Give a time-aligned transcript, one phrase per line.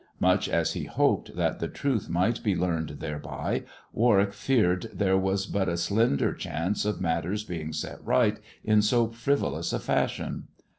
[0.19, 3.63] Much as he hoped that the truth might be learned thereby,
[3.93, 9.11] Warwick feared there was but a slender chance of matters being set right in so
[9.11, 10.47] frivolous a fashion.